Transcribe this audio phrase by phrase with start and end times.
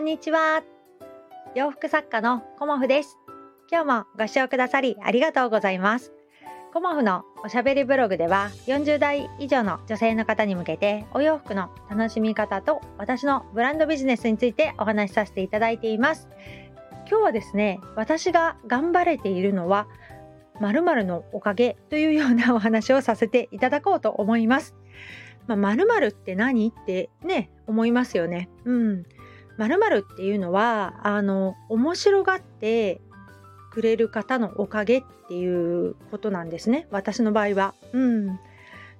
[0.00, 0.62] んにちは。
[1.54, 3.18] 洋服作家のコモフです。
[3.70, 6.10] 今日もご視聴くださりありがとうございます。
[6.72, 16.28] コモフのおしゃべりブログでは40代以上の女性の方に向けてお洋服の楽しみ方と私のブランドビジネスについてお話しさせていただいています。
[17.06, 19.86] 今日はですね、私が頑張れているのは
[20.60, 24.74] 〇〇のおかげというようなお話をさせていただこうと思います。
[25.46, 28.48] まあ、〇〇って何ってね、思いますよね。
[28.64, 29.04] うん。
[29.60, 33.02] 〇〇っていうのは、あの、面白がって
[33.70, 36.86] くれる方のおかげっていうことなんですね。
[36.90, 37.74] 私の場合は。
[37.92, 38.40] うん。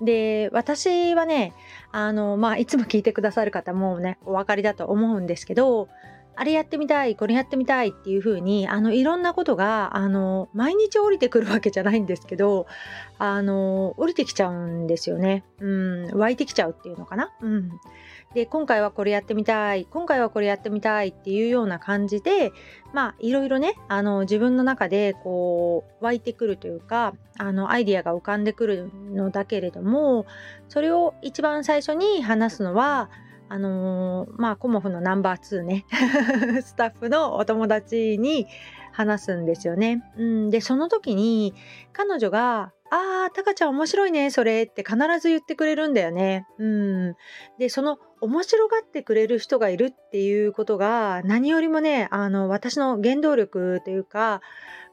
[0.00, 1.54] で、私はね、
[1.90, 5.88] あの、まあ、いつも聞いてくださる方もね、お分かりだと思うんですけど、
[6.36, 12.66] あれやってみたい、これやってみたいっていう風に、あの、いろんなことが、あの、毎日降りてくるわけじゃないんですけど、
[13.18, 15.44] あの、降りてきちゃうんですよね。
[15.60, 17.32] うん、湧いてきちゃうっていうのかな。
[17.40, 17.70] うん。
[18.34, 22.52] で、今回はこれやってみたい、今回はこれやってみたいっていうような感じで、
[22.92, 30.26] まあ、いろいろね、あの、自分の中で、こう、湧いてくるというか、あの、アイディアが浮かんでくるのだけれども、
[30.68, 33.08] それを一番最初に話すのは、
[33.48, 35.84] あのー、まあコモフのナンバー2ね
[36.64, 38.46] スタッフのお友達に
[38.90, 40.02] 話すんですよね。
[40.16, 41.54] うん、でその時に
[41.92, 46.46] 彼女が「あータカちゃん面白いねそれ」って必ず言ってくれるんだよね。
[46.58, 47.16] うん、
[47.58, 54.40] でその面白がってくれる人がいるっていうことが何よりもねあの私の原動力というか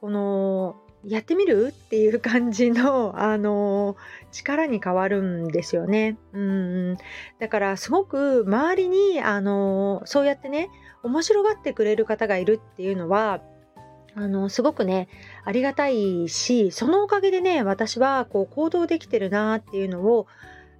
[0.00, 3.94] このやってみるっていう感じの、あの
[4.32, 6.16] 力に変わるんですよね。
[6.32, 6.96] うん。
[7.38, 10.70] だからすごく周りに、あのそうやってね、
[11.02, 13.42] 面白がってくれる方がいるっていうのは、
[14.16, 15.08] あの、すごくね、
[15.44, 20.26] ありがたいし、そのおかげでね、私はこう行動できてるなっていうのを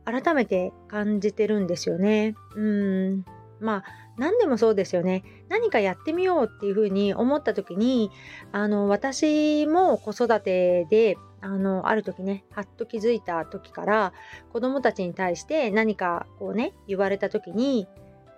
[0.05, 2.35] 改めて感じてるんですよね。
[2.57, 3.25] うん。
[3.61, 3.85] まあ
[4.17, 5.25] 何でもそうですよね。
[5.49, 8.11] 何かやってみようっていうふうに思った時に、
[8.53, 14.13] あの、私も子育てで、あの、ある時ね、はっと気づいた時から、
[14.53, 17.89] 子供たちに対して何かこうね、言われた時に、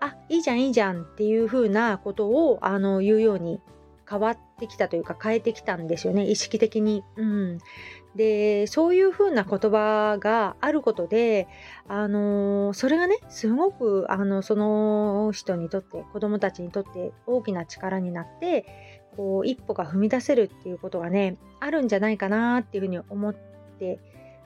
[0.00, 3.60] あ、いいじゃんいいじゃんっていうふうなことを、あの、言うように
[4.08, 7.02] 変わってきたというか変えてきたんですよね、意識的に。
[7.16, 7.58] うん。
[8.14, 11.48] でそういうふうな言葉があることで、
[11.86, 23.98] あのそれがねすごくあのその人にとって子どもたちにとって大きな力になってこう一歩が踏み出せるっていうことがねあるんじゃないかなっていうふうに思って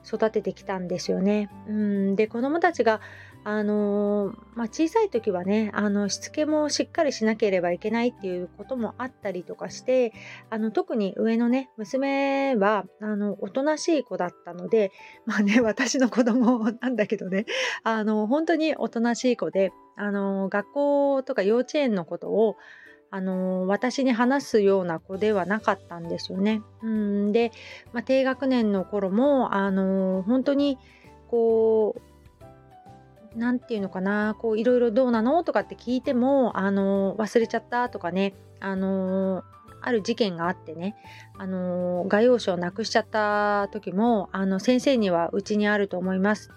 [0.05, 1.49] 育ててきたんですよね。
[1.67, 2.99] うんで子どもたちが
[3.43, 10.13] あのまあ、小さい時はねあのしつけもしっかりしなければいけないっていうこともあったりとかして
[10.51, 14.91] あの特に上のね娘はあのおとなしい子だったので
[15.25, 17.45] まあね私の子供なんだけどね
[17.83, 22.57] あの本当におとなしい子であの学校とか幼稚園のことを
[23.09, 26.61] あの私に話すような子ではなかったんですよね。
[26.81, 27.51] うんで、
[27.91, 30.77] まあ、低学年の頃もあの本当に
[31.27, 32.10] こう
[33.35, 39.43] 何て言うのかなこういろいろどうなのとかって聞いてもあの忘れちゃったとかねあの
[39.81, 40.95] ある事件があってね、
[41.37, 46.51] あの画用紙をなくしちゃった時もあの先生にはうちにあると思います。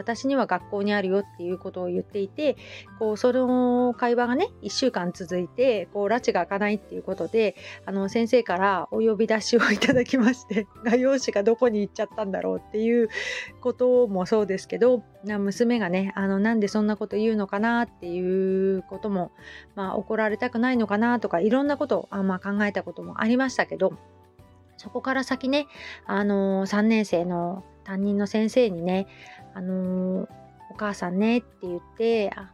[0.00, 2.56] 私には学校にあるよっていうことを言っていて
[2.98, 13.10] こうその会話がね1週間続いてこう拉致が開かないっていうことであの先生からお呼び出しをいただきまして 画用紙がどこに行っちゃったんだろうっていう
[13.60, 19.32] こともそうですけど娘がねあのなんでそんなこと言うのかなっていうことも、
[19.74, 23.92] まあ、怒られたくないのかなとかいろんなことをあ、まあ、考えたこともありましたけど
[24.80, 25.66] そこから先ね、
[26.06, 29.06] あのー、3年生の担任の先生にね、
[29.54, 30.28] あのー、
[30.70, 32.52] お母さんねって言ってあ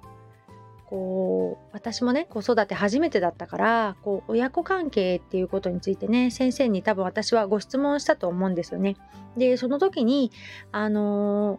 [0.87, 8.97] こう私もね子育て初めてだったからこう親子関係っていうことについてね先生に多分私はご質問したと思うんですよね。
[9.37, 10.31] でその時に
[10.73, 11.59] あのー、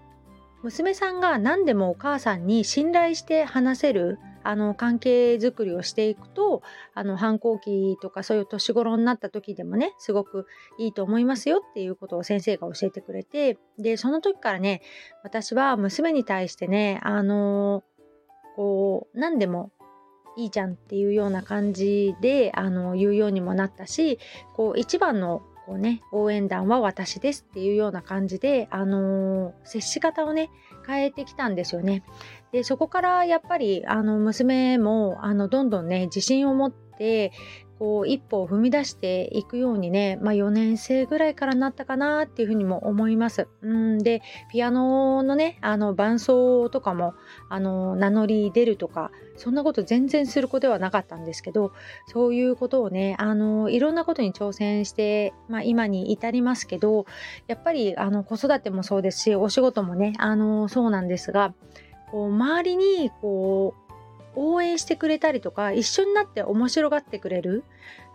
[0.63, 4.17] 娘さんが何でもお母さんに信頼して話せる
[4.47, 6.61] あの関係づくりをしていくと
[6.93, 10.47] あの反抗期とかそういう年頃になった時でもねすごく
[10.79, 14.81] いいと思いますよっていうことを先生が教えてくれてでその時からね
[15.21, 17.83] 私は娘に対してねあの
[18.55, 19.71] こう何でも
[20.37, 24.17] いいじゃんっていうような感じであの言うようにもなったし
[24.55, 30.49] こう一番のこうね応援団は私ですっていうような感じであの接し方をね
[30.87, 32.03] 変えてきたんですよね。
[32.53, 37.33] でそこからやっぱりあの娘もあのどんどんね自信を持って
[37.79, 43.47] こう一歩を踏み出していくようにね、まあ、4年生ぐらいからなったかなっていうふうにも思います。
[43.61, 44.21] うんで
[44.51, 47.13] ピアノのねあの伴奏とかも
[47.49, 51.71] あの名乗り出るとかそんなこと全然する子ではなかったんですけど
[52.07, 57.05] そういうことをねあのいろんなことに挑戦して、まあ、今に至りますけど
[57.47, 61.53] やっぱりあの子育てもそうですしお仕事もねあのそうなんですが
[62.11, 63.86] こう周りにこう
[64.37, 67.63] 応援してくれたりとか一緒になって面白がってくれる？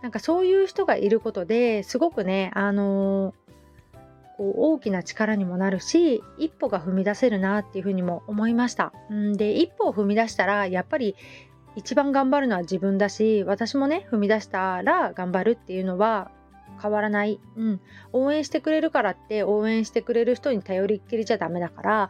[0.01, 3.33] なんかそういう人がいることですごくねあの
[4.37, 8.93] こう大きな力にもなるし一歩が踏み出せるなっていうふうにも思いました。
[9.11, 11.15] んで一歩を踏み出したらやっぱり
[11.75, 16.31] 一番頑張るのは自分だし私もね踏み出したら頑張るっていうのは
[16.81, 17.81] 変わらない、うん、
[18.13, 22.09] 応援してくれるからって応援してくれる人に頼りっきりじゃダメだから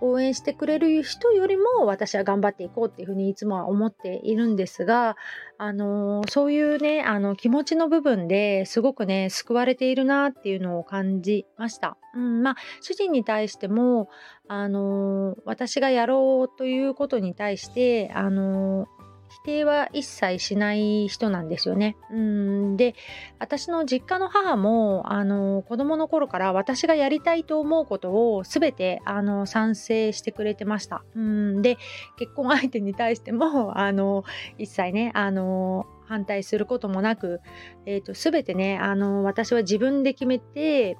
[0.00, 5.16] 応援してくれる人よりも私は頑張っていこうっていうふうにいつもは思っているんですが、
[5.58, 11.96] あの、そういうねあの気持ちの部分ですごくね救われているなっていうのを感じました。
[12.14, 14.08] うん、まあ主人に対しても、
[14.48, 18.86] あの、私がやろうということに対して、あの
[19.36, 21.96] 否定は一切しない人なんですよね。
[22.10, 22.94] うんで
[23.38, 31.04] 私の実家の母もあの子供の頃から私がやりたいと思うことを全てあの賛成してくれてました。
[31.14, 31.76] うんで
[32.18, 34.24] 結婚相手に対しても あの
[34.56, 37.40] 一切ねあの反対することもなく、
[37.84, 40.96] えーと、全てねあの私は自分で決めて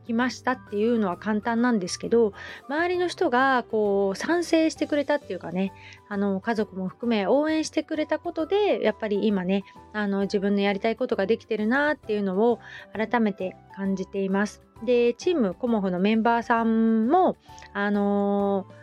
[0.00, 2.32] きましたっていうのは簡単なんですけど
[2.68, 5.72] 周りの人がこう賛成してくれたっていうかね
[6.08, 12.58] あの家族も含め応援してくれたことでやっぱり今ねあの自分のやりたいことができてるなっていうのを
[12.92, 14.62] 改めて感じています。
[14.84, 17.36] でチームコモフのメンバーさんも
[17.74, 18.80] あのー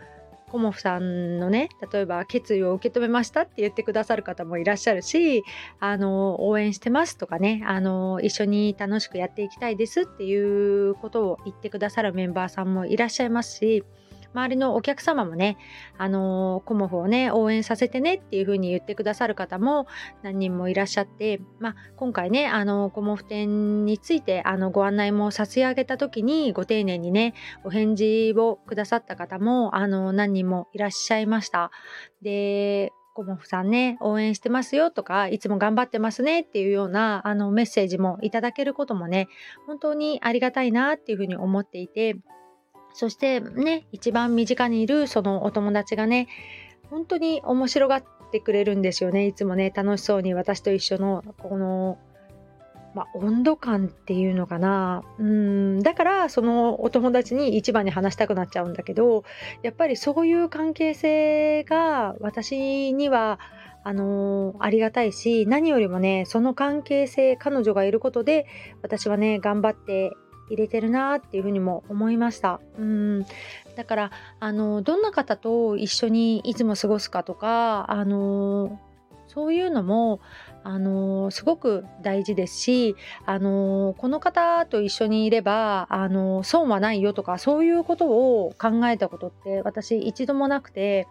[0.50, 5.44] コモフさんのね例えば決意を受け止めましたって言ってくださる方もいらっしゃるし
[5.80, 13.84] あの応援してますとかねあの一緒に楽しくやっていきたいですっていうことを言ってくださるメンバーさんもいらっしゃいますし
[14.38, 15.58] 周りのお客様もね、
[15.98, 19.88] あのー、コモフをね、応援させてねっていう風に言ってくださる方も
[20.22, 31.72] 何人もいらっしゃって、まあ、今回ね、あの、コモフ展について、あの、ご案内も差し上げた時に、ご丁寧にね、お返事をくださった方も、あの、何人もいらっしゃいました。
[32.22, 39.28] で、コモフさんね、応援してますよとか、いつも頑張ってますねっていうようなあのメッセージもいただけることもね、
[39.66, 42.16] 本当にありがたいなっていうふうに思っていて、
[42.98, 46.28] そしてね、一番身近にいるそのお友達がね、
[46.90, 49.28] 本当に面白がってくれるんですよね。
[49.28, 52.00] いつもね、楽しそうに私と一緒のこの、
[52.96, 55.04] まあ、温度感っていうのかな。
[55.20, 59.24] うん、だからそのお友達に一番に話したくなっちゃうんだけど、
[59.62, 63.40] やっぱりそういう関係性が私には
[63.84, 68.48] あのー、ありがたいし何よりもねその関係性彼女がいることで
[68.82, 70.14] 私はね頑張って
[70.50, 72.60] 入れてるなっていうふうにも思いました。
[72.78, 73.26] うん
[73.76, 78.80] だからあのどんな方と一緒にいつも過ごすかとかあの
[79.28, 80.20] そういうのも
[80.64, 82.96] あのすごく大事ですし
[83.26, 91.08] あのこの方と一緒にいればあの損はないよとかそういうことを考えたことって私一度もなくて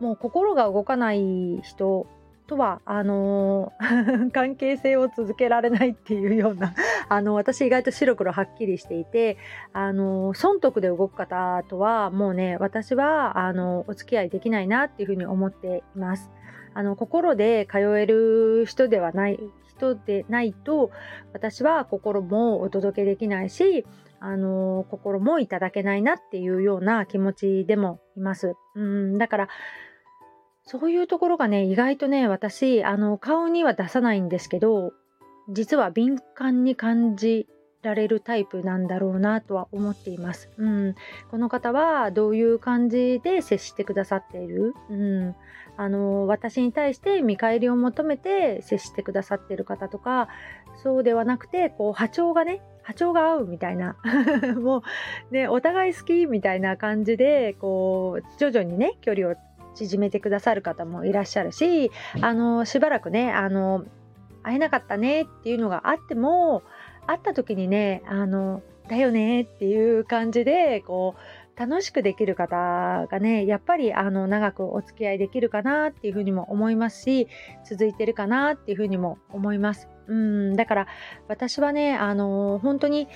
[0.00, 2.06] もう心が動かない人
[2.46, 6.74] とはあのー、 関係性を続けられないっていうような
[7.08, 9.36] あの私意外と白黒はっきりしていて
[9.72, 16.30] あのー、損得で動く方とはもうね私はあのお付き合いできないなっていうふうに思っています。
[16.76, 20.90] あの心で通える人ではない人でないと
[21.32, 23.86] 私は心もお届けできないし
[24.18, 28.54] あの心もいただけないなっていうような気持ちでもいます。
[28.74, 29.48] うんだから
[30.66, 34.92] そういうところがね、意外とね、私、あの、顔には出さないんですけど、
[35.50, 37.46] 実は敏感に感じ
[37.82, 40.50] られるタイプなんだろうなとは思っています。
[40.56, 40.94] うん、
[41.30, 45.36] この方はどういう感じで接してくださっている、うん、
[45.76, 50.28] あの私に対して見返りを求めて接してくださっている方とか
[50.82, 53.96] そうではなくてこう波長がね波長が合うみたいな
[54.60, 54.82] も
[55.30, 59.34] うねお互い好きみたいな感じでこう徐々にね距離を
[59.74, 61.90] 縮めてくださる方もいらっしゃるし
[62.20, 63.84] あのしばらくねあの
[64.42, 66.62] 会えなかったねっていうのがあっても
[67.06, 71.20] 会った時にねあのだよねっていう感じでこう
[71.56, 77.28] 楽しくできる方がねやっぱりあの長くお付き合いできるかなっていうふうにも思いますし
[77.68, 79.88] 続いてるかなっていうふうにも思います。
[80.06, 80.86] うんだから
[81.28, 83.08] 私はねあの本当に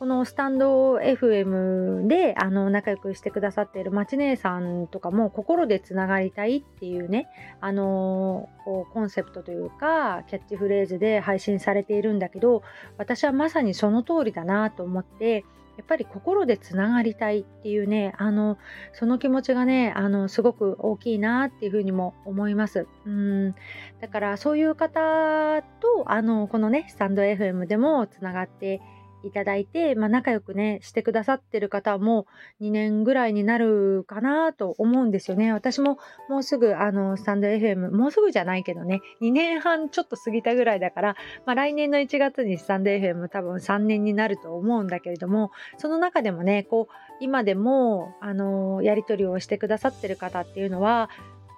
[0.00, 7.28] このスタンド FM であの仲良くしてくださっているまち姉さんとかも心でつながりたいっていうね
[7.60, 12.62] あのこうコンセプトというかキャッチフレーズで配信されているんだけど
[12.96, 15.44] 私はまさにその通りだなと思って
[15.76, 18.56] やっぱり心でつながりたいっていうねあの
[18.94, 22.86] その気持ちがねあのすごく大きいなっていうふうにも思います。
[23.06, 23.54] うん。
[24.00, 28.80] だからそういう方とあのこのねスタンド FM でもつながって
[29.22, 32.26] いただいて、まあ、仲良くねしてくださってる方も
[32.60, 35.52] 2年ぐらいになるかなと思うんですよね。
[35.52, 35.98] 私も
[36.28, 51.10] もうすぐあのスタンド FM もうすぐじゃないけどね2年半ちょっと過ぎたぐらいだから、まあ、来年の1月にスタンド FM 多分3年になると思うんだけれどもその中でもねこう今でもあのやり取りをしてくださってる方っていうのは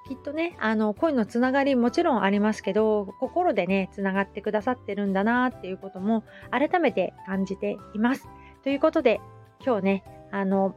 [0.08, 8.28] きっとねあの恋のつながりもちろんありますけど心でねつながってくださってるんだなっていうことも改めて感じています。
[8.62, 9.20] ということで
[9.64, 10.74] 今日ねあの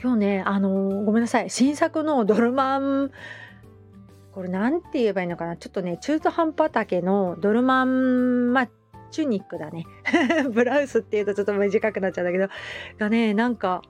[0.00, 3.10] 今日ねあのごめんなさい新作のドルマン
[4.32, 5.56] これ何て言えばいいのかな？
[5.56, 8.68] ちょっとね中途半端丈のドルマンまあ
[9.10, 9.86] チュニックだね
[10.52, 12.48] ブラウスっていうとちょっと短くなっちゃうんだけど
[12.98, 13.82] がねなんか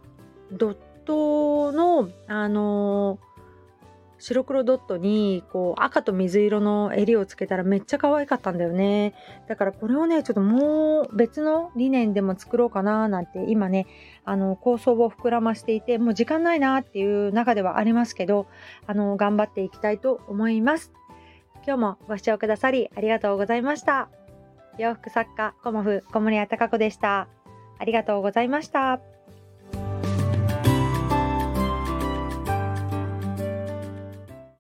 [0.52, 3.33] ドットのあのー
[4.26, 9.12] 白黒ドットにこう赤と水色の襟をつけたらめっちゃ可愛かったんだよね。
[9.48, 13.86] だからこれをねちょっともう別の理念でも作ろうかななんて今ね
[14.24, 18.46] あの構想を膨らましていてもう時間ないなっていう中ではありますけど
[18.86, 20.90] あの頑張っていきたいと思います。
[21.66, 24.08] 今日もご視聴くださりありがとうございました。
[24.78, 27.28] 洋服作家コモフ小森屋隆子でした。
[27.78, 29.13] ありがとうございました。